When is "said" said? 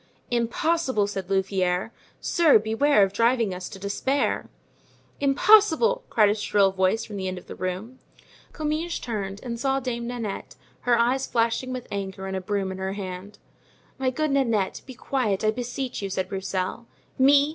1.05-1.29, 16.09-16.29